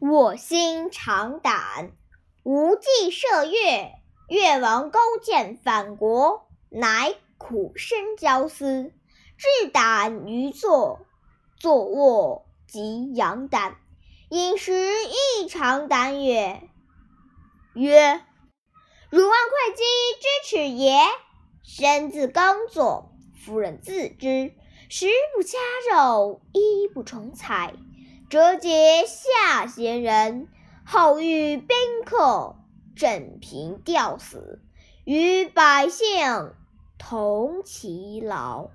[0.00, 1.92] 我心常胆，
[2.42, 3.92] 无计射月。
[4.30, 8.94] 越王勾践反国，乃苦生焦思，
[9.36, 11.00] 置胆于坐，
[11.58, 13.76] 坐卧即养胆。
[14.30, 16.66] 饮食异常胆也。
[17.74, 18.24] 曰：
[19.10, 19.82] 汝望会稽
[20.18, 20.98] 之耻也。
[21.62, 23.12] 身自耕作，
[23.44, 24.54] 夫人自知，
[24.88, 25.58] 食不加
[25.92, 27.74] 肉，衣不重彩，
[28.30, 30.48] 折节下贤人，
[30.84, 31.68] 后遇宾
[32.04, 32.56] 客。
[32.96, 34.60] 枕平吊死，
[35.04, 36.52] 与百姓
[36.98, 38.68] 同其劳。